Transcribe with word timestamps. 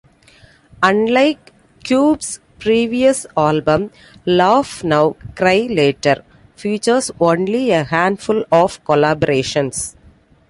Unlike 0.81 1.53
Cube's 1.83 2.39
previous 2.57 3.27
album, 3.37 3.91
"Laugh 4.25 4.83
Now 4.83 5.15
Cry 5.35 5.67
Later" 5.69 6.23
features 6.55 7.11
only 7.19 7.69
a 7.69 7.83
handful 7.83 8.43
of 8.51 8.83
collaborations. 8.83 9.95